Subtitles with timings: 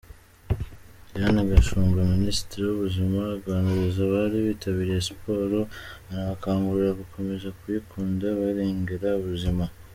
[1.13, 5.59] Diane Gashumba Minisitiri w'ubuzima aganiriza abari bitabiriye siporo
[6.11, 9.65] anabakangurira gukomeza kuyikunda barengera ubuzima.